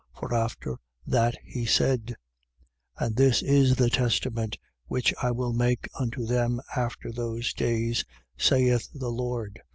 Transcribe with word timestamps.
For 0.17 0.33
after 0.33 0.77
that 1.05 1.37
he 1.43 1.63
said: 1.63 2.15
10:16. 2.99 3.05
And 3.05 3.15
this 3.17 3.43
is 3.43 3.75
the 3.75 3.91
testament 3.91 4.57
which 4.87 5.13
I 5.21 5.29
will 5.29 5.53
make 5.53 5.85
unto 5.93 6.25
them 6.25 6.59
after 6.75 7.11
those 7.11 7.53
days, 7.53 8.03
saith 8.35 8.89
the 8.95 9.11
Lord. 9.11 9.61